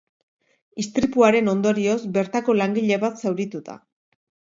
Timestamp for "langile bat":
2.61-3.21